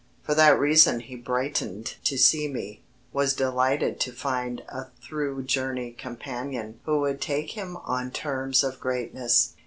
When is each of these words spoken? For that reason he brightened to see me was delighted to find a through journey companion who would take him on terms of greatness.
For 0.23 0.33
that 0.33 0.57
reason 0.59 1.01
he 1.01 1.15
brightened 1.15 1.93
to 2.05 2.17
see 2.17 2.47
me 2.47 2.81
was 3.13 3.35
delighted 3.35 3.99
to 3.99 4.11
find 4.11 4.61
a 4.67 4.89
through 4.99 5.43
journey 5.43 5.91
companion 5.91 6.79
who 6.85 7.01
would 7.01 7.21
take 7.21 7.51
him 7.51 7.77
on 7.77 8.09
terms 8.09 8.63
of 8.63 8.79
greatness. 8.79 9.53